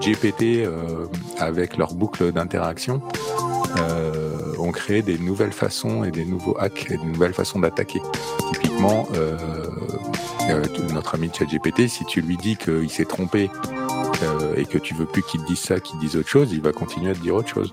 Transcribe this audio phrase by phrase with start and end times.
[0.00, 0.66] GPT,
[1.38, 3.02] avec leur boucle d'interaction,
[4.58, 8.00] ont créé des nouvelles façons et des nouveaux hacks et des nouvelles façons d'attaquer.
[8.52, 9.06] Typiquement,
[10.92, 13.50] notre ami ChatGPT, si tu lui dis qu'il s'est trompé
[14.56, 17.10] et que tu veux plus qu'il dise ça, qu'il dise autre chose, il va continuer
[17.10, 17.72] à te dire autre chose.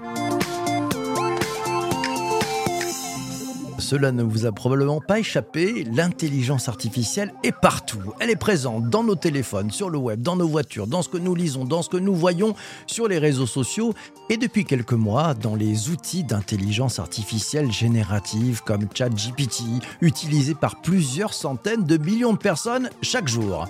[3.88, 8.02] Cela ne vous a probablement pas échappé, l'intelligence artificielle est partout.
[8.20, 11.18] Elle est présente dans nos téléphones, sur le web, dans nos voitures, dans ce que
[11.18, 12.54] nous lisons, dans ce que nous voyons
[12.86, 13.94] sur les réseaux sociaux
[14.30, 19.64] et depuis quelques mois dans les outils d'intelligence artificielle générative comme ChatGPT,
[20.02, 23.70] utilisés par plusieurs centaines de millions de personnes chaque jour.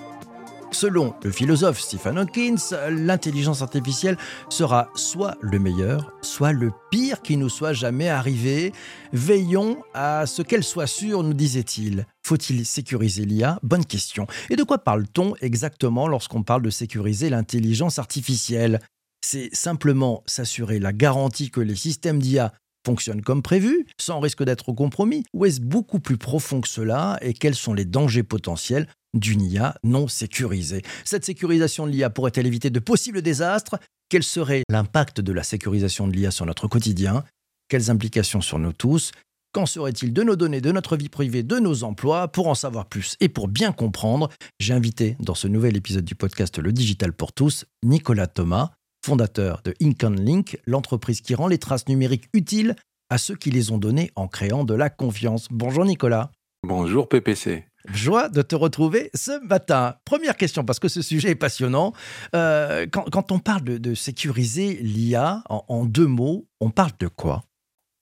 [0.70, 4.18] Selon le philosophe Stephen Hawkins, l'intelligence artificielle
[4.50, 8.72] sera soit le meilleur, soit le pire qui nous soit jamais arrivé.
[9.12, 12.06] Veillons à ce qu'elle soit sûre, nous disait-il.
[12.22, 14.26] Faut-il sécuriser l'IA Bonne question.
[14.50, 18.80] Et de quoi parle-t-on exactement lorsqu'on parle de sécuriser l'intelligence artificielle?
[19.24, 22.52] C'est simplement s'assurer la garantie que les systèmes d'IA
[22.86, 27.34] fonctionnent comme prévu, sans risque d'être compromis Ou est-ce beaucoup plus profond que cela Et
[27.34, 30.82] quels sont les dangers potentiels d'une IA non sécurisée.
[31.04, 33.76] Cette sécurisation de l'IA pourrait-elle éviter de possibles désastres?
[34.08, 37.24] Quel serait l'impact de la sécurisation de l'IA sur notre quotidien?
[37.68, 39.12] Quelles implications sur nous tous?
[39.52, 42.28] Qu'en serait-il de nos données, de notre vie privée, de nos emplois?
[42.28, 44.28] Pour en savoir plus et pour bien comprendre,
[44.58, 48.72] j'ai invité dans ce nouvel épisode du podcast Le Digital pour tous, Nicolas Thomas,
[49.04, 52.76] fondateur de Link, l'entreprise qui rend les traces numériques utiles
[53.10, 55.48] à ceux qui les ont données en créant de la confiance.
[55.50, 56.30] Bonjour Nicolas.
[56.62, 57.67] Bonjour PPC.
[57.92, 59.96] Joie de te retrouver ce matin.
[60.04, 61.92] Première question, parce que ce sujet est passionnant.
[62.34, 67.44] Euh, quand, on parle de, sécuriser l'IA, en, deux mots, on parle de quoi?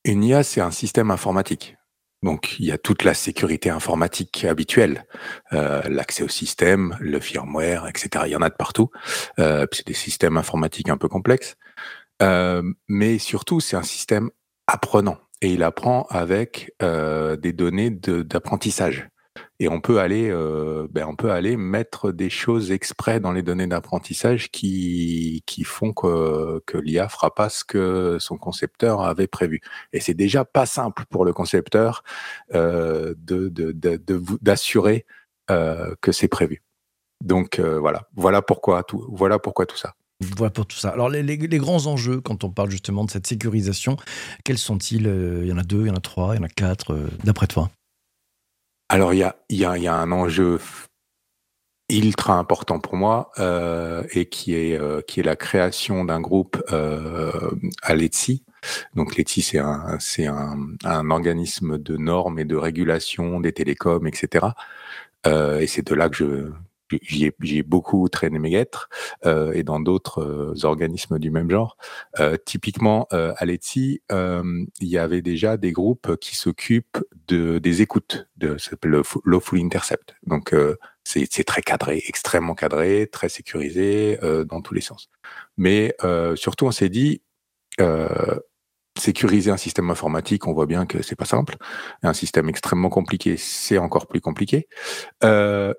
[0.05, 1.77] Une IA, c'est un système informatique.
[2.23, 5.05] Donc, il y a toute la sécurité informatique habituelle,
[5.53, 8.25] euh, l'accès au système, le firmware, etc.
[8.27, 8.91] Il y en a de partout.
[9.39, 11.57] Euh, c'est des systèmes informatiques un peu complexes.
[12.89, 14.31] mais surtout, c'est un système
[14.67, 15.19] apprenant.
[15.43, 19.09] Et il apprend avec des données d'apprentissage.
[19.59, 23.43] Et on peut aller, euh, ben, on peut aller mettre des choses exprès dans les
[23.43, 29.27] données d'apprentissage qui, qui font que, que l'IA fera pas ce que son concepteur avait
[29.27, 29.61] prévu.
[29.93, 32.03] Et c'est déjà pas simple pour le concepteur
[32.55, 33.73] euh, de, de,
[34.41, 35.07] d'assurer
[35.51, 36.63] euh, que c'est prévu.
[37.25, 39.95] Donc voilà, voilà pourquoi tout, voilà pourquoi tout ça.
[40.37, 40.91] Voilà pour tout ça.
[40.91, 43.97] Alors, les, les, grands enjeux, quand on parle justement de cette sécurisation,
[44.45, 45.07] quels sont-ils?
[45.43, 46.97] Il y en a deux, il y en a trois, il y en a quatre,
[47.25, 47.71] d'après toi?
[48.89, 50.61] Alors il y a, un enjeu
[51.89, 56.63] ultra important pour moi euh, et qui est euh, qui est la création d'un groupe
[56.73, 57.51] euh,
[57.83, 58.45] à l'ETSI.
[58.95, 59.43] Donc l'ETSI
[60.01, 64.47] c'est un, organisme de normes et de régulation des télécoms etc.
[65.27, 66.53] Euh, et c'est de là que je
[67.03, 68.89] j'y ai, beaucoup traîné mes guêtres
[69.25, 71.77] euh, et dans d'autres euh, organismes du même genre.
[72.21, 76.99] Euh, typiquement, euh, à l'ETSI, euh, il y avait déjà des groupes qui s'occupent
[77.29, 80.15] de, des écoutes, de, ça s'appelle le Lawful Intercept.
[80.27, 80.55] Donc,
[81.05, 84.19] c'est très cadré, extrêmement cadré, très sécurisé
[84.49, 85.09] dans tous les sens.
[85.57, 85.97] Mais
[86.37, 87.23] surtout, on s'est dit,
[88.99, 91.57] sécuriser un système informatique, on voit bien que c'est pas simple.
[92.03, 94.69] Un système extrêmement compliqué, c'est encore plus compliqué.
[95.25, 95.75] Euh,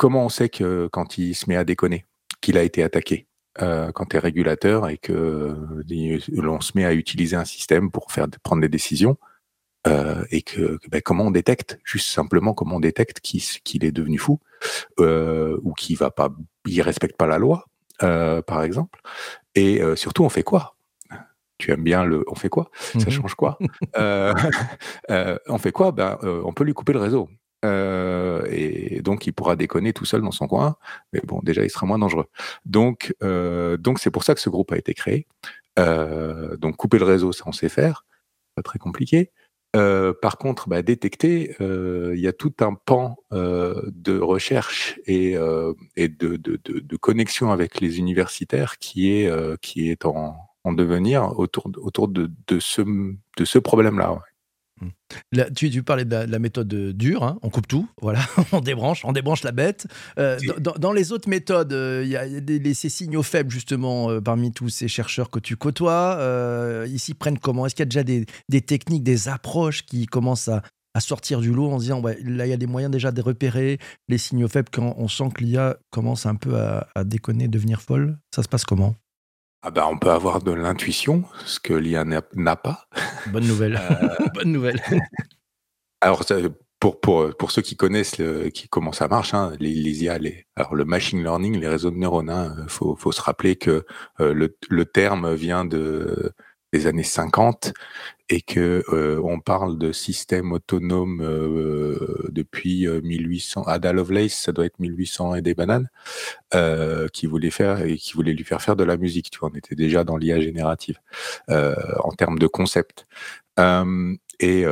[0.00, 2.06] comment on sait que quand il se met à déconner,
[2.40, 3.26] qu'il a été attaqué
[3.60, 7.90] euh, quand tu es régulateur et que euh, l'on se met à utiliser un système
[7.90, 9.18] pour faire prendre des décisions
[9.86, 14.16] euh, et que, ben, comment on détecte juste simplement comment on détecte qu'il est devenu
[14.16, 14.40] fou
[14.98, 16.30] ou qu'il va pas
[16.66, 17.66] il respecte pas la loi
[17.98, 19.02] par exemple.
[19.54, 20.76] Et surtout on fait quoi?
[21.58, 22.70] Tu aimes bien le on fait quoi?
[22.74, 23.58] Ça mmh change quoi?
[25.08, 25.92] On fait quoi?
[25.92, 27.28] Ben on peut lui couper le réseau
[27.64, 30.76] euh, et donc, il pourra déconner tout seul dans son coin.
[31.12, 32.26] Mais bon, déjà, il sera moins dangereux.
[32.64, 35.26] Donc, euh, donc c'est pour ça que ce groupe a été créé.
[35.78, 38.04] Euh, donc, couper le réseau, ça, on sait faire.
[38.54, 39.30] Pas très compliqué.
[39.72, 45.34] par contre, bah, détecter, il y a tout un pan de recherche et,
[45.96, 49.30] et de, de, de, de, connexion avec les universitaires qui est,
[49.60, 54.20] qui est en, en devenir autour, autour de, de ce, de ce problème-là.
[55.32, 58.20] Là, tu, tu, parlais de la, méthode euh, dure, hein, on coupe tout, voilà,
[58.52, 59.86] on débranche, on débranche la bête.
[60.18, 64.52] Euh, dans, les autres méthodes, euh, il y a des, ces signaux faibles justement parmi
[64.52, 66.18] tous ces chercheurs que tu côtoies.
[66.86, 67.66] ici, prennent comment?
[67.66, 70.62] Est-ce qu'il y a déjà des, des, techniques, des approches qui commencent à,
[70.94, 73.12] à sortir du lot en se disant ouais, là, il y a des moyens déjà
[73.12, 73.78] de repérer
[74.08, 77.80] les signaux faibles quand on sent que l'IA commence un peu à, à déconner, devenir
[77.80, 78.18] folle?
[78.34, 78.94] Ça se passe comment?
[79.62, 82.86] Ah ben, on peut avoir de l'intuition, ce que l'IA n'a pas.
[83.28, 83.76] Bonne nouvelle.
[83.76, 84.80] Euh, Bonne nouvelle.
[86.00, 86.24] Alors,
[86.78, 88.16] pour, pour, pour ceux qui connaissent
[88.54, 91.90] qui, comment ça marche, hein, les, les IA, les, alors le machine learning, les réseaux
[91.90, 93.84] de neurones, hein, faut, faut se rappeler que
[94.18, 96.32] le, le terme vient de
[96.72, 97.72] des années 50
[98.28, 103.62] et que euh, on parle de système autonome euh, depuis 1800.
[103.66, 105.88] Euh, Ada Lovelace, ça doit être 1800 et des bananes,
[107.12, 109.30] qui voulait faire et qui voulait lui faire faire de la musique.
[109.30, 110.98] Tu vois, on était déjà dans l'IA générative
[111.48, 113.06] en termes de concept.
[113.58, 114.64] et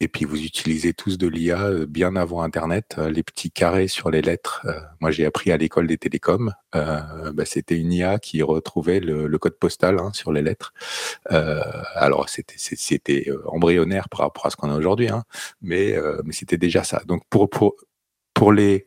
[0.00, 3.88] et puis vous utilisez tous de l'IA euh, bien avant Internet, euh, les petits carrés
[3.88, 4.62] sur les lettres.
[4.64, 6.52] Euh, moi, j'ai appris à l'école des télécoms.
[6.72, 10.72] Bah, c'était une IA qui retrouvait le, code postal hein, sur les lettres.
[11.94, 15.24] alors c'était embryonnaire par rapport à ce qu'on a aujourd'hui, hein,
[15.62, 15.96] mais
[16.30, 17.02] c'était déjà ça.
[17.06, 17.48] Donc pour
[18.34, 18.86] pour les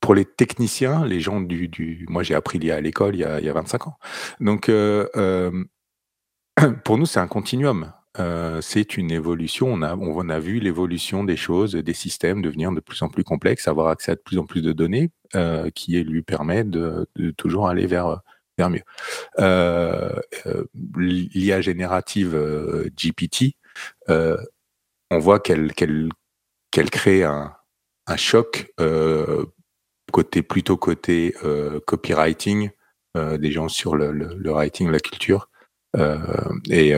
[0.00, 3.24] pour les techniciens, les gens du, du moi j'ai appris l'IA à l'école il y
[3.24, 3.98] a 25 ans.
[4.40, 4.70] Donc
[6.84, 7.92] pour nous c'est un continuum.
[8.18, 9.68] Euh, c'est une évolution.
[9.68, 13.24] On a, on a vu l'évolution des choses, des systèmes devenir de plus en plus
[13.24, 17.06] complexes, avoir accès à de plus en plus de données, euh, qui lui permet de,
[17.36, 18.20] toujours aller vers,
[18.56, 18.82] vers mieux.
[19.38, 20.12] Euh,
[20.96, 22.36] L'IA générative
[22.96, 23.54] GPT,
[24.08, 27.54] on voit qu'elle qu'elle crée un,
[28.06, 28.72] un choc
[30.12, 31.34] côté plutôt côté
[31.86, 32.70] copywriting,
[33.14, 35.48] des gens sur le, le, le writing, la culture.
[36.68, 36.94] et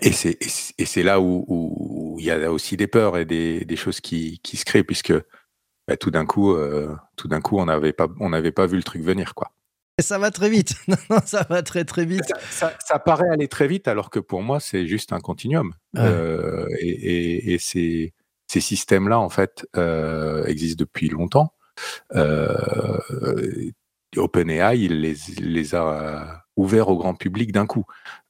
[0.00, 0.38] et c'est
[0.78, 4.40] et c'est là où, il y a aussi des peurs et des, des choses qui,
[4.42, 5.12] qui se créent puisque
[5.86, 8.76] bah, tout d'un coup euh, tout d'un coup on n'avait pas on n'avait pas vu
[8.76, 9.52] le truc venir quoi.
[9.98, 10.74] Et ça va très vite.
[11.24, 12.32] ça va très très vite.
[12.50, 15.72] Ça, ça, paraît aller très vite alors que pour moi c'est juste un continuum.
[15.96, 18.12] Euh, et, et, et, ces,
[18.48, 21.54] ces systèmes là en fait euh, existent depuis longtemps.
[24.16, 27.84] Euh, OpenAI il les, les a ouverts au grand public d'un coup.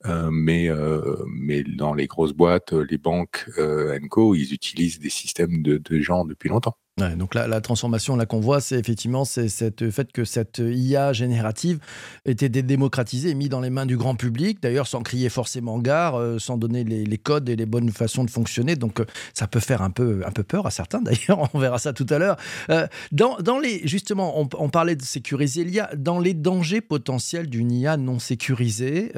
[0.07, 5.11] Euh, mais, euh, mais dans les grosses boîtes, les banques euh, Co, ils utilisent des
[5.11, 9.49] systèmes de, de gens depuis longtemps donc la, transformation là qu'on voit, c'est effectivement c'est
[9.49, 11.81] cette fait que cette IA générative
[12.25, 16.39] était démocratisée mise dans les mains du grand public, d'ailleurs sans crier forcément gare, euh,
[16.39, 18.77] sans donner les, codes et les bonnes façons de fonctionner.
[18.77, 21.03] Donc euh, ça peut faire un peu un peu peur à certains.
[21.03, 22.37] D'ailleurs, on verra ça tout à l'heure.
[22.71, 25.91] Euh, dans, dans, les justement, on, on, parlait de sécuriser l'IA.
[25.97, 29.11] Dans les dangers potentiels d'une IA non sécurisée,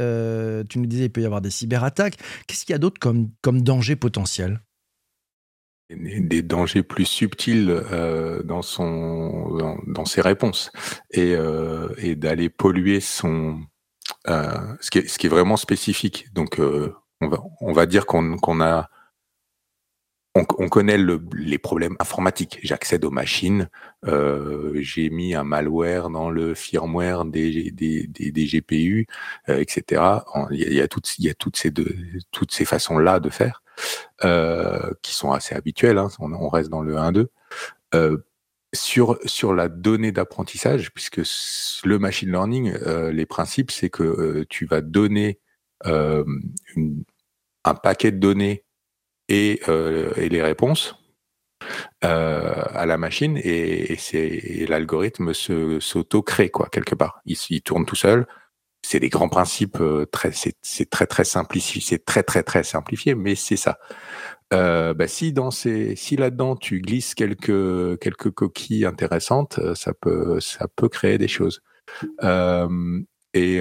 [0.69, 2.17] tu nous disais il peut y avoir des cyberattaques.
[2.47, 4.61] Qu'est-ce qu'il y a d'autre comme comme danger potentiel?
[5.91, 10.73] Des dangers plus subtils euh, dans son dans, ses réponses
[11.13, 13.61] et, euh, et d'aller polluer son
[14.29, 18.61] euh, ce qui est vraiment spécifique donc euh, on va on va dire qu'on qu'on
[18.61, 18.91] a
[20.35, 22.59] on, on connaît le, les problèmes informatiques.
[22.63, 23.71] J'accède aux machines,
[24.75, 29.07] j'ai mis un malware dans le firmware des, des, des, GPU,
[29.49, 30.03] etc.
[30.51, 31.97] Il y, a, il y a toutes, il y a toutes ces deux,
[32.33, 33.63] toutes ces façons-là de faire.
[34.25, 37.27] Euh, qui sont assez habituels, hein, on, reste dans le 1-2.
[37.95, 38.17] Euh,
[38.75, 41.21] sur, sur la donnée d'apprentissage, puisque
[41.85, 45.39] le machine learning, euh, les principes, c'est que tu vas donner
[45.85, 46.25] un
[47.83, 48.65] paquet de données
[49.29, 49.61] et,
[50.17, 50.97] et les réponses
[52.01, 57.21] à la machine et, et l'algorithme s'auto-crée quoi quelque part.
[57.27, 58.27] Il, il, tourne tout seul,
[58.87, 63.15] c'est des grands principes euh, très c'est très très simplifié c'est très très très simplifié
[63.15, 63.79] mais c'est ça.
[64.53, 69.93] Euh, bah, si dans ces si là-dedans tu glisses quelques quelques coquilles intéressantes euh, ça
[69.93, 71.63] peut ça peut créer des choses.
[73.35, 73.59] Et,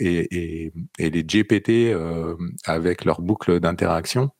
[0.00, 1.94] et, et, et, les GPT
[2.64, 4.30] avec leur boucle d'interaction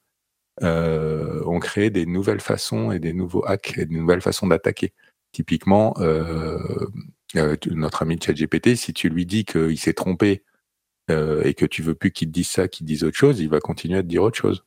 [0.61, 4.93] ont créé des nouvelles façons et des nouveaux hacks et des nouvelles façons d'attaquer.
[5.31, 5.95] Typiquement
[7.37, 10.45] euh, notre ami ChatGPT, si tu lui dis qu'il s'est trompé
[11.11, 13.49] euh, et que tu veux plus qu'il te dise ça, qu'il dise autre chose, il
[13.49, 14.65] va continuer à te dire autre chose.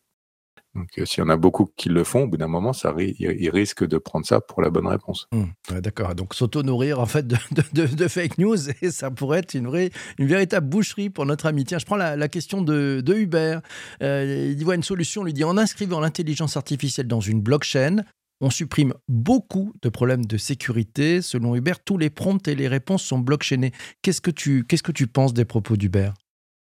[0.75, 3.50] Donc, euh, s'il y en a beaucoup qui le font, au bout d'un moment, il
[3.50, 5.27] risque de prendre ça pour la bonne réponse.
[5.31, 5.79] Mmh.
[5.79, 6.13] D'accord.
[6.15, 8.57] Donc, s'auto-nourrir en fait de, fake news,
[8.89, 11.63] ça pourrait être une, vraie, une véritable boucherie pour notre ami.
[11.63, 13.62] Tiens, je prends la, question de, Hubert.
[14.03, 18.03] Euh, il voit une solution, il lui dit en inscrivant l'intelligence artificielle dans une blockchain,
[18.41, 21.21] on supprime beaucoup de problèmes de sécurité.
[21.21, 23.71] Selon Hubert, tous les prompts et les réponses sont blockchainés.
[24.01, 26.13] Qu'est-ce que tu, qu'est-ce que tu penses des propos d'Hubert?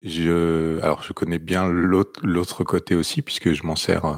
[0.03, 4.15] Je, alors, je connais bien l'autre côté aussi, puisque je m'en sers euh,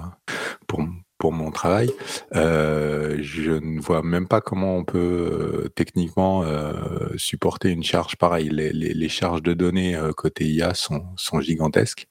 [0.66, 0.84] pour,
[1.20, 1.92] pour mon travail.
[2.34, 6.44] Euh, je ne vois même pas comment on peut euh, techniquement
[7.18, 8.50] supporter une charge pareille.
[8.50, 12.08] Les, les, les charges de données côté IA sont, sont gigantesques.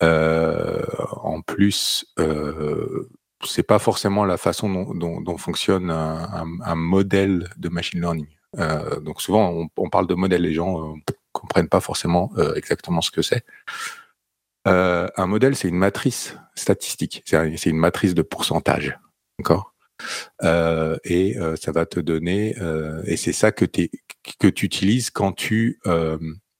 [0.00, 2.12] en plus,
[3.44, 8.26] c'est pas forcément la façon dont, fonctionne un, modèle de machine learning.
[8.58, 10.94] Euh, donc souvent, on, parle de modèle, les gens euh,
[11.32, 13.44] comprennent pas forcément euh, exactement ce que c'est.
[14.64, 17.22] un modèle, c'est une matrice statistique.
[17.26, 18.98] C'est une matrice de pourcentage.
[19.38, 19.74] D'accord?
[20.42, 22.56] Et ça va te donner,
[23.04, 25.80] et c'est ça que tu utilises quand tu,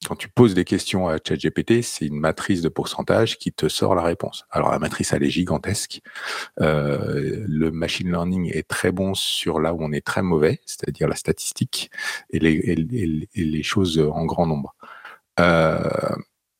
[0.06, 3.94] quand tu poses des questions à ChatGPT, c'est une matrice de pourcentage qui te sort
[3.94, 4.44] la réponse.
[4.50, 6.00] Alors la matrice, elle est gigantesque.
[6.58, 11.16] le machine learning est très bon sur là où on est très mauvais, c'est-à-dire la
[11.16, 11.90] statistique
[12.30, 14.74] et les, choses en grand nombre.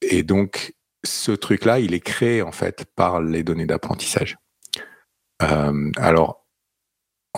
[0.03, 0.75] et donc,
[1.05, 4.39] ce truc-là, il est créé en fait par les données d'apprentissage.
[5.39, 6.46] alors,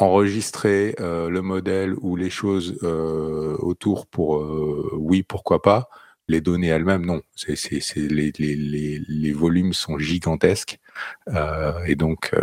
[0.03, 5.89] enregistrer euh, le modèle ou les choses euh, autour pour euh, oui, pourquoi pas.
[6.29, 7.23] Les données elles-mêmes, non.
[7.35, 7.57] C'est,
[7.97, 10.79] les, les, les, volumes sont gigantesques
[11.87, 12.35] et donc,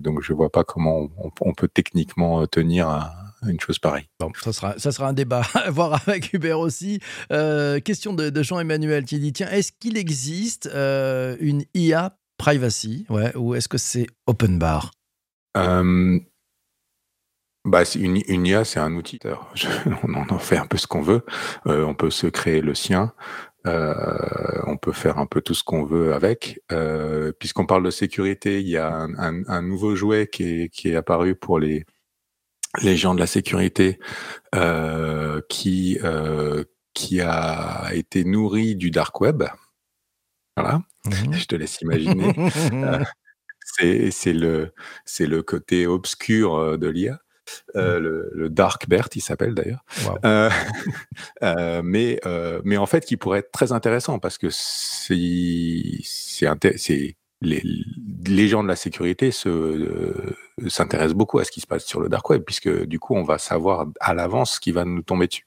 [0.00, 1.08] donc je vois pas comment
[1.40, 3.10] on, peut techniquement tenir
[3.46, 4.08] une chose pareille.
[4.18, 7.00] Bon, ça sera, ça sera un débat à voir avec Hubert aussi.
[7.30, 13.06] question de, Jean-Emmanuel qui dit tiens, est-ce qu'il existe une IA privacy?
[13.08, 14.90] Ouais, ou est-ce que c'est open bar?
[17.64, 19.18] Bah, une, une IA, c'est un outil.
[20.04, 21.24] on en fait un peu ce qu'on veut.
[21.66, 23.12] Euh, on peut se créer le sien.
[23.66, 26.60] Euh, on peut faire un peu tout ce qu'on veut avec.
[26.72, 30.96] Euh, puisqu'on parle de sécurité, il y a un, nouveau jouet qui est, qui est,
[30.96, 31.84] apparu pour les,
[32.80, 33.98] les gens de la sécurité
[35.48, 35.98] qui,
[36.94, 39.44] qui a été nourri du dark web.
[40.56, 42.34] Voilà, mmh je te laisse imaginer.
[44.10, 44.72] c'est le,
[45.18, 47.20] le côté obscur de l'IA.
[47.76, 49.84] Euh, le, Dark Bert, il s'appelle d'ailleurs.
[50.24, 50.50] Euh,
[51.42, 52.20] euh, mais,
[52.64, 55.16] mais en fait, qui pourrait être très intéressant parce que c'est
[57.42, 57.62] les,
[58.26, 62.28] les, gens de la sécurité s'intéressent beaucoup à ce qui se passe sur le dark
[62.28, 65.46] web, puisque du coup, on va savoir à l'avance ce qui va nous tomber dessus.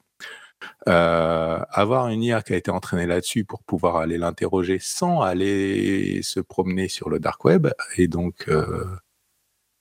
[0.85, 6.39] avoir une IA qui a été entraînée là-dessus pour pouvoir aller l'interroger sans aller se
[6.39, 7.67] promener sur le dark web,
[7.97, 8.49] et donc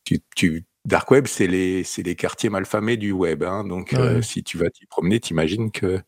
[0.04, 3.44] tu, tu, Dark web, c'est les, les quartiers malfamés du web.
[3.44, 3.62] Hein.
[3.62, 6.00] Donc, euh, si tu vas t'y promener, t'imagines que.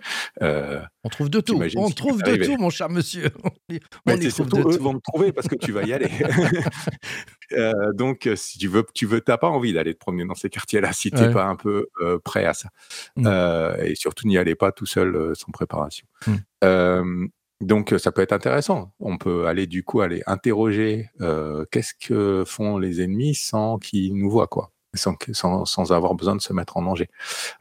[0.43, 1.61] Euh, on trouve de tout.
[1.77, 3.31] On trouve de tout, mon cher monsieur.
[4.07, 6.11] On y surtout, eux vont te trouver parce que tu vas y aller.
[7.53, 10.51] euh, donc, si tu veux, tu veux, t'as pas envie d'aller te promener dans ces
[10.51, 11.87] quartiers-là si tu n'es pas un peu
[12.25, 12.71] prêt à ça.
[13.17, 13.29] Mmh.
[13.85, 16.07] et surtout, n'y allez pas tout seul sans préparation.
[16.27, 17.29] Mmh.
[17.61, 18.93] Donc ça peut être intéressant.
[19.01, 24.15] On peut aller du coup aller interroger euh, qu'est-ce que font les ennemis sans qu'ils
[24.15, 27.09] nous voient quoi, sans, sans, sans, avoir besoin de se mettre en danger.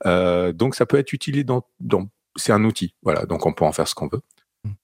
[0.05, 3.25] Euh, donc ça peut être utilisé dans, dans c'est un outil, voilà.
[3.25, 4.21] Donc on peut en faire ce qu'on veut.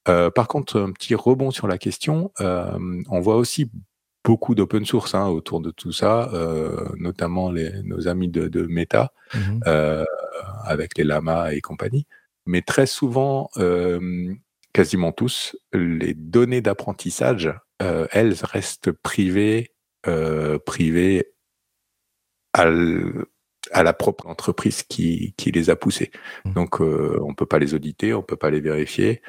[0.07, 3.71] Euh, par contre, un petit rebond sur la question, on voit aussi
[4.23, 6.29] beaucoup d'open source hein, autour de tout ça,
[6.97, 9.59] notamment les, nos amis de, de Meta, mmh
[10.63, 12.05] avec les Lama et compagnie.
[12.45, 13.49] Mais très souvent,
[14.73, 19.73] quasiment tous, les données d'apprentissage, euh, elles restent privées,
[20.07, 21.33] euh, privées
[22.53, 22.65] à,
[23.83, 26.11] la propre entreprise qui, qui les a poussées.
[26.45, 26.53] Mmh.
[26.53, 29.21] Donc, euh, on ne peut pas les auditer, on ne peut pas les vérifier,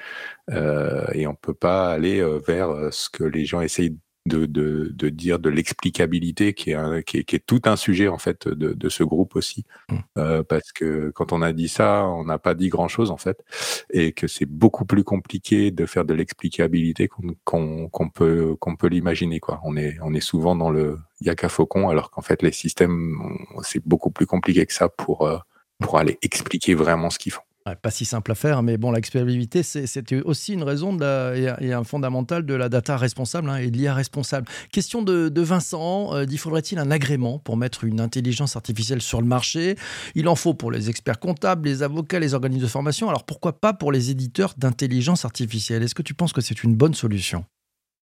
[0.50, 5.08] et on ne peut pas aller vers ce que les gens essayent de, de, de
[5.08, 8.74] dire de l'explicabilité qui est, qui, est, qui, est, tout un sujet en fait de,
[8.74, 9.64] de ce groupe aussi.
[9.88, 9.96] Mmh.
[10.18, 13.16] euh, parce que quand on a dit ça on n'a pas dit grand chose en
[13.16, 13.42] fait
[13.90, 18.88] et que c'est beaucoup plus compliqué de faire de l'explicabilité qu'on qu'on peut qu'on peut
[18.88, 19.60] l'imaginer quoi.
[19.64, 23.16] On est on est souvent dans le yaka faucon alors qu'en fait les systèmes
[23.62, 25.38] c'est beaucoup plus compliqué que ça pour euh,
[25.78, 27.42] pour aller expliquer vraiment ce qu'ils font
[27.76, 32.44] pas si simple à faire, mais bon, l'expéribilité, c'est aussi une raison et un fondamental
[32.44, 34.46] de la data responsable hein, et de l'IA responsable.
[34.72, 39.76] Question de, Vincent, euh, faudrait-il un agrément pour mettre une intelligence artificielle sur le marché?
[40.14, 43.60] Il en faut pour les experts comptables, les avocats, les organismes de formation, alors pourquoi
[43.60, 45.82] pas pour les éditeurs d'intelligence artificielle?
[45.82, 47.44] Est-ce que tu penses que c'est une bonne solution?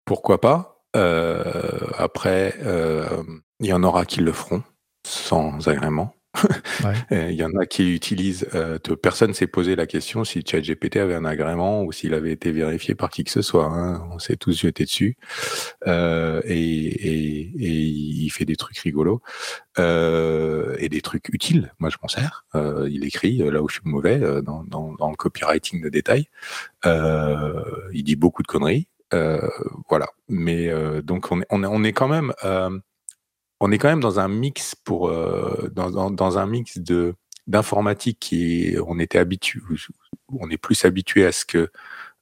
[0.05, 0.83] Pourquoi pas?
[0.95, 3.23] Euh, Après, euh,
[3.59, 4.63] il y en aura qui le feront
[5.05, 6.13] sans agrément.
[7.11, 8.47] Il y en a qui utilisent.
[8.53, 12.51] Euh, personne s'est posé la question si ChatGPT avait un agrément ou s'il avait été
[12.51, 13.65] vérifié par qui que ce soit.
[13.65, 14.07] Hein.
[14.11, 15.17] On s'est tous jetés dessus.
[15.87, 19.21] Euh, et, il fait des trucs rigolos
[19.79, 21.73] euh, et des trucs utiles.
[21.79, 22.45] Moi, je m'en sers.
[22.89, 26.27] il écrit là où je suis mauvais dans, le copywriting de détail.
[26.85, 28.87] il dit beaucoup de conneries.
[29.89, 30.07] voilà.
[30.29, 30.69] Mais
[31.03, 32.33] donc on est quand même
[33.59, 37.15] on est quand même dans un mix pour euh, dans, dans, un mix de
[37.47, 39.61] d'informatique qui on était habitué
[40.39, 41.71] on est plus habitué à ce que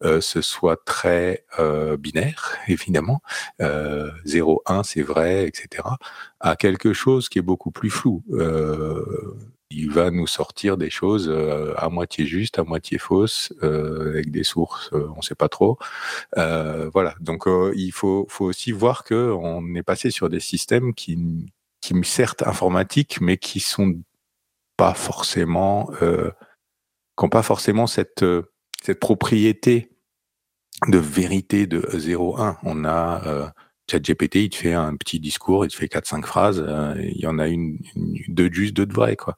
[0.03, 3.21] euh, ce soit très euh, binaire évidemment.
[4.25, 5.83] 0 1 c'est vrai etc
[6.39, 8.23] à quelque chose qui est beaucoup plus flou
[9.71, 11.33] il va nous sortir des choses
[11.77, 15.77] à moitié justes, à moitié fausses, avec des sources, on ne sait pas trop.
[16.35, 17.45] voilà, donc
[17.75, 21.17] il faut, faut aussi voir que on est passé sur des systèmes qui,
[21.85, 24.01] qui certes informatiques, mais qui sont
[24.77, 26.31] pas forcément, euh,
[27.19, 28.25] qui pas forcément cette,
[28.83, 29.91] cette propriété
[30.87, 32.57] de vérité de 0-1.
[32.63, 33.47] On a euh,
[33.89, 37.27] ChatGPT, il te fait un petit discours, il te fait 4-5 phrases, euh, il y
[37.27, 37.77] en a une,
[38.27, 39.37] deux de juste, deux de vraies, quoi.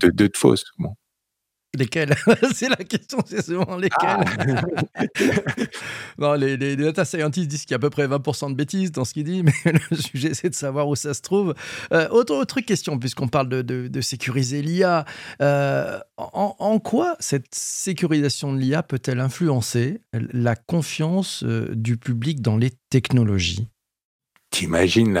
[0.00, 0.64] Deux de fausses.
[0.78, 0.94] Bon.
[1.76, 2.14] Lesquels
[2.54, 4.08] C'est la question, c'est souvent lesquels.
[4.08, 4.24] Ah.
[6.18, 9.04] non, les, data scientists disent qu'il y a à peu près 20% de bêtises dans
[9.04, 11.54] ce qu'ils disent, mais le sujet, c'est de savoir où ça se trouve.
[11.92, 15.04] Euh, autre, autre question, puisqu'on parle de, de, sécuriser l'IA,
[15.42, 22.56] euh, en, quoi cette sécurisation de l'IA peut-elle influencer la confiance euh, du public dans
[22.56, 23.68] les technologies?
[24.50, 25.20] T'imagines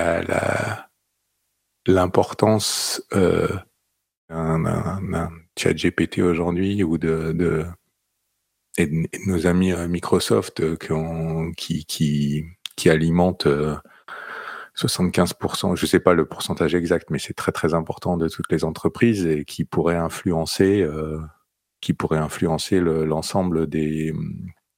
[1.86, 3.64] l'importance la,
[4.28, 7.64] d'un chat GPT aujourd'hui ou de, de,
[8.78, 10.76] et de, nos amis euh, Microsoft euh,
[11.56, 12.44] qui, qui,
[12.76, 13.46] qui, alimentent
[14.76, 18.28] 75%, euh, je ne sais pas le pourcentage exact, mais c'est très très important de
[18.28, 20.86] toutes les entreprises et qui pourrait influencer,
[21.80, 24.12] qui pourrait influencer l'ensemble des,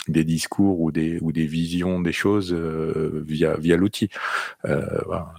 [0.07, 4.09] des discours ou des, ou des visions des choses via, via l'outil.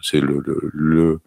[0.01, 1.21] c'est le, le le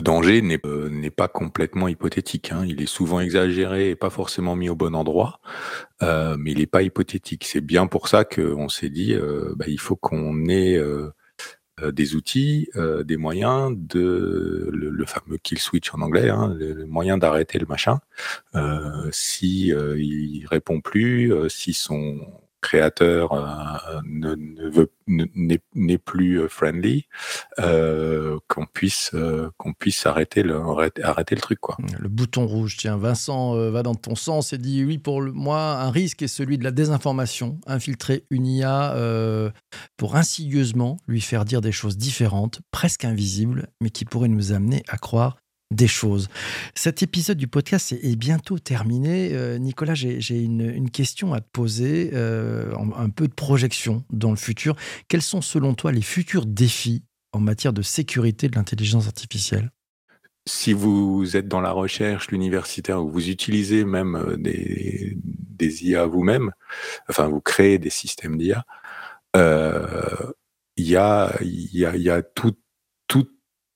[0.00, 2.52] danger euh, n'est pas complètement hypothétique.
[2.52, 2.64] Hein.
[2.66, 5.40] Il est souvent exagéré et pas forcément mis au bon endroit,
[6.02, 7.44] euh, mais il n'est pas hypothétique.
[7.44, 10.80] C'est bien pour ça qu'on s'est dit, euh, bah, il faut qu'on ait
[11.92, 12.70] des outils,
[13.04, 17.98] des moyens de le, fameux kill switch en anglais, hein, le, moyen d'arrêter le machin.
[19.10, 22.20] si il répond plus, si son
[22.64, 24.00] créateur euh,
[25.06, 27.06] n'est plus euh, friendly,
[27.60, 29.14] euh, qu'on puisse
[29.58, 30.58] qu'on puisse arrêter le
[31.02, 31.76] arrêter, le truc quoi.
[31.98, 32.76] Le bouton rouge.
[32.78, 36.56] Tiens, Vincent va dans ton sens et dit oui pour moi un risque est celui
[36.56, 38.94] de la désinformation, infiltrer une IA
[39.96, 44.82] pour insidieusement lui faire dire des choses différentes, presque invisibles, mais qui pourraient nous amener
[44.88, 45.36] à croire
[45.70, 46.28] des choses.
[46.74, 49.30] Cet épisode du podcast est, bientôt terminé.
[49.32, 54.36] Euh, Nicolas, j'ai une, question à te poser, euh, un peu de projection dans le
[54.36, 54.76] futur.
[55.08, 59.72] Quels sont selon toi les futurs défis en matière de sécurité de l'intelligence artificielle?
[60.46, 65.16] Si vous êtes dans la recherche, l'universitaire, ou vous utilisez même euh, des,
[65.84, 66.52] IA vous-même,
[67.08, 68.64] enfin vous créez des systèmes d'IA,
[70.76, 72.54] il y, a, y, a, y a tout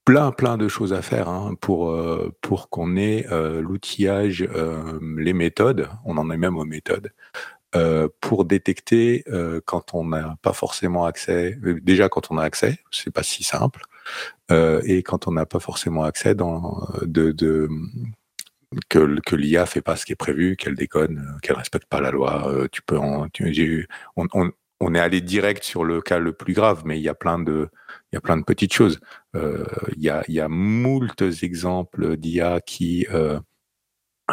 [0.08, 4.98] plein, plein de choses à faire hein, pour, euh, pour qu'on ait euh, l'outillage, euh,
[5.18, 7.12] les méthodes, on en est même aux méthodes,
[8.22, 9.24] pour détecter
[9.66, 13.82] quand on n'a pas forcément accès, déjà quand on a accès, c'est pas si simple,
[14.50, 17.68] et quand on n'a pas forcément accès de,
[18.88, 22.10] que, que l'IA fait pas ce qui est prévu, qu'elle déconne, qu'elle respecte pas la
[22.10, 22.50] loi.
[22.72, 23.26] tu peux en,
[24.16, 27.38] on, est allé direct sur le cas le plus grave, mais il y a plein
[27.38, 27.68] de,
[28.12, 29.00] il y a plein de petites choses.
[29.34, 29.64] Euh,
[29.96, 33.38] il, y a, il y a moult exemples d'IA qui, euh,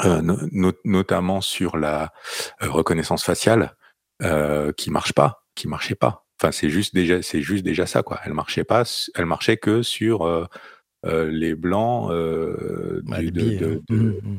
[0.05, 0.21] euh,
[0.85, 2.13] notamment sur la
[2.61, 3.75] reconnaissance faciale,
[4.77, 6.25] qui marche pas, qui marchait pas.
[6.39, 8.19] Enfin, c'est juste déjà, c'est juste déjà ça, quoi.
[8.25, 8.83] Elle marchait pas,
[9.15, 10.49] elle marchait que sur
[11.03, 13.81] les blancs de, de,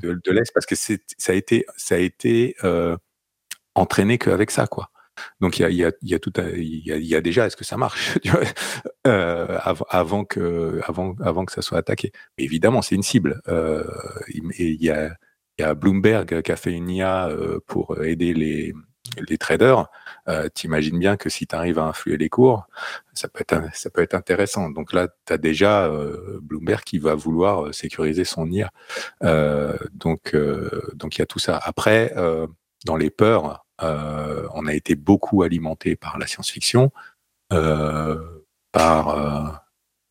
[0.01, 0.95] de, l'Est, parce que ça
[1.29, 2.57] a été, ça a été
[3.75, 4.91] entraîné qu'avec ça, quoi.
[5.41, 7.47] Donc il y a, y, a, y a, tout, il y a, y a, déjà
[7.47, 8.19] est-ce que ça marche
[9.07, 12.13] euh, avant, que avant avant que ça soit attaqué.
[12.39, 13.41] Mais évidemment, c'est une cible.
[13.49, 13.85] Euh,
[14.59, 15.15] et il y a,
[15.59, 18.73] y a Bloomberg qui a fait une IA euh, pour aider les,
[19.29, 19.87] les traders.
[20.29, 22.67] Euh, T'imagines bien que si tu arrives à influer les cours,
[23.15, 24.71] ça peut être ça peut être intéressant.
[24.71, 28.71] Donc là, tu as déjà euh, Bloomberg qui va vouloir sécuriser son IA.
[29.23, 30.37] Euh, donc
[30.95, 31.61] donc il y a tout ça.
[31.65, 32.15] Après,
[32.87, 36.93] dans les peurs euh, on a été beaucoup alimenté par la science-fiction,
[37.53, 38.17] euh,
[38.73, 39.51] par euh,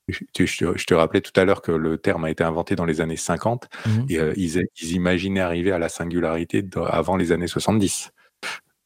[0.08, 3.18] je te, rappelais tout à l'heure que le terme a été inventé dans les années
[3.18, 8.12] 50 mmh et ils, imaginaient arriver à la singularité avant les années 70.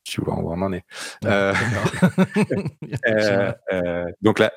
[0.06, 0.86] Tu vois où on en est.
[4.22, 4.54] donc là,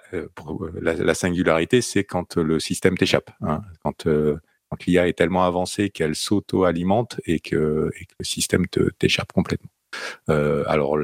[0.81, 3.31] la, singularité, c'est quand le système t'échappe.
[3.43, 8.67] Hein, quand, quand l'IA est tellement avancée qu'elle s'auto-alimente et que, et que le système
[8.99, 9.69] t'échappe complètement.
[10.29, 10.97] Euh, alors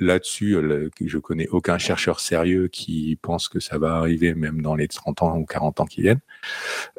[0.00, 0.56] là-dessus,
[1.04, 5.22] je connais aucun chercheur sérieux qui pense que ça va arriver même dans les 30
[5.22, 6.20] ans ou 40 ans qui viennent.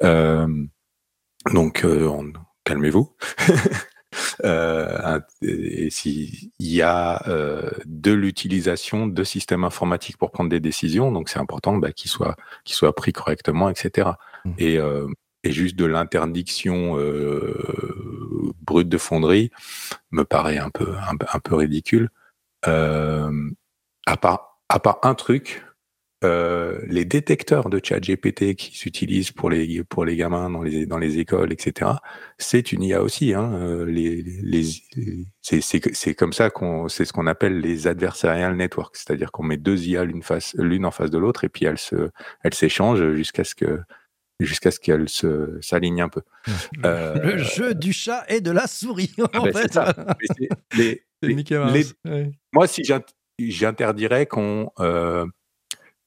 [0.04, 0.48] Euh,
[1.54, 2.32] donc, euh,
[2.63, 3.13] calmez-vous.
[5.42, 7.24] et s'il y a
[7.86, 12.36] de l'utilisation de systèmes informatiques pour prendre des décisions, donc c'est important bah, qu'ils soient,
[12.63, 14.12] qu'ils soient pris correctement, etc.
[14.58, 14.80] Et.
[15.43, 19.52] Et juste de l'interdiction euh, brute de fonderie
[20.12, 22.10] me paraît un peu un, peu ridicule.
[22.67, 23.32] Euh,
[24.06, 25.63] à part à part un truc,
[26.25, 30.86] euh, les détecteurs de chat GPT qui s'utilisent pour les pour les gamins dans les
[30.86, 31.91] dans les écoles, etc.
[32.38, 33.34] C'est une IA aussi.
[33.34, 34.63] Hein, euh, les, les,
[35.41, 39.88] c'est comme ça qu'on c'est ce qu'on appelle les adversarial networks, c'est-à-dire qu'on met deux
[39.88, 42.10] IA l'une en face de l'autre et puis elles se
[42.43, 43.80] elles s'échangent jusqu'à ce que
[44.39, 46.21] jusqu'à ce qu'elles se s'alignent un peu.
[46.86, 49.13] Euh, le jeu du chat et de la souris.
[49.19, 49.73] En ah ben, fait.
[49.73, 49.93] Ça.
[50.78, 51.86] Les, les,
[52.54, 52.84] Moi, si
[53.39, 55.25] j'interdirais qu'on euh,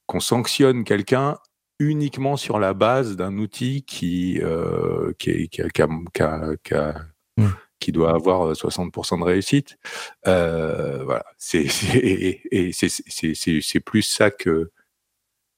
[0.06, 1.38] qu'on sanctionne quelqu'un
[1.78, 5.62] uniquement sur la base d'un outil qui, euh, qui, qui,
[7.80, 9.78] qui, doit avoir 60% de réussite.
[10.26, 14.70] Euh, voilà, c'est c'est plus ça que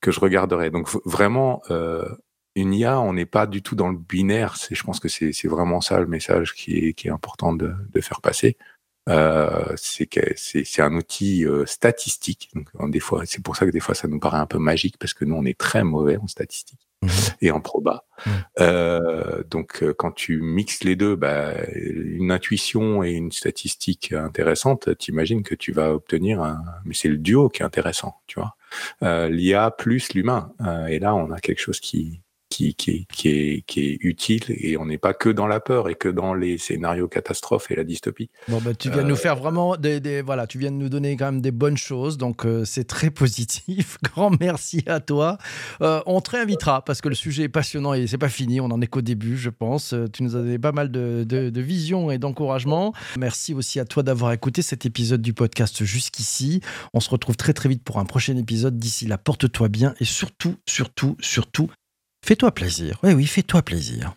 [0.00, 0.70] que je regarderais.
[0.70, 2.08] Donc vraiment, euh,
[2.56, 4.56] une IA, on n'est pas du tout dans le binaire.
[4.70, 8.00] Je pense que c'est vraiment ça le message qui est, qui est important de, de
[8.00, 8.56] faire passer.
[9.08, 12.50] Euh, c'est c'est un outil euh, statistique.
[12.54, 14.96] Donc, des fois, c'est pour ça que des fois ça nous paraît un peu magique
[14.98, 17.08] parce que nous on est très mauvais en statistique mmh
[17.42, 18.04] et en proba.
[18.24, 18.30] Mmh.
[18.60, 24.96] Euh, donc euh, quand tu mixes les deux, bah, une intuition et une statistique intéressante,
[24.96, 26.64] t'imagines que tu vas obtenir un.
[26.86, 28.56] Mais c'est le duo qui est intéressant, tu vois.
[29.02, 30.52] Euh, L'IA plus l'humain.
[30.88, 32.22] et là, on a quelque chose qui
[32.54, 35.88] qui, qui, qui, est, qui est utile et on n'est pas que dans la peur
[35.88, 38.30] et que dans les scénarios catastrophes et la dystopie.
[38.46, 40.88] Bon, bah, tu viens de nous faire vraiment des, des, voilà, tu viens de nous
[40.88, 43.98] donner quand même des bonnes choses, donc euh, c'est très positif.
[44.04, 45.36] Grand merci à toi.
[45.80, 48.60] Euh, on te réinvitera parce que le sujet est passionnant et c'est pas fini.
[48.60, 49.92] On en est qu'au début, je pense.
[49.92, 52.92] Euh, tu nous as donné pas mal de, de, de vision et d'encouragement.
[53.18, 56.60] Merci aussi à toi d'avoir écouté cet épisode du podcast jusqu'ici.
[56.92, 58.78] On se retrouve très très vite pour un prochain épisode.
[58.78, 61.68] D'ici là, porte-toi bien et surtout, surtout, surtout,
[62.26, 62.98] Fais-toi plaisir.
[63.02, 64.14] Oui, oui, fais-toi plaisir.